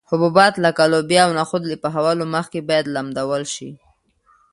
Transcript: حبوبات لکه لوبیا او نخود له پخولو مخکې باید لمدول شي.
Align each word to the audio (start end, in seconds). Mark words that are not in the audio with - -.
حبوبات 0.09 0.53
لکه 0.65 0.83
لوبیا 0.91 1.21
او 1.25 1.31
نخود 1.39 1.63
له 1.69 1.75
پخولو 1.83 2.23
مخکې 2.35 2.59
باید 2.69 2.85
لمدول 2.95 3.43
شي. 3.53 3.69